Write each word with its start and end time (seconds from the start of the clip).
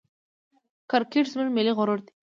کرکټ 0.89 1.25
زموږ 1.33 1.49
ملي 1.55 1.73
غرور 1.77 1.99
دئ. 2.05 2.11